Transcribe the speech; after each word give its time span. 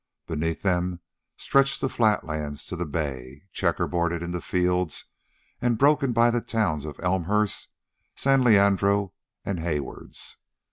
Beneath 0.25 0.63
them 0.63 0.99
stretched 1.37 1.79
the 1.79 1.87
flatlands 1.87 2.65
to 2.65 2.75
the 2.75 2.87
bay, 2.87 3.43
checkerboarded 3.53 4.23
into 4.23 4.41
fields 4.41 5.05
and 5.61 5.77
broken 5.77 6.11
by 6.11 6.31
the 6.31 6.41
towns 6.41 6.85
of 6.85 6.99
Elmhurst, 7.03 7.69
San 8.15 8.43
Leandro, 8.43 9.13
and 9.45 9.59
Haywards. 9.59 10.37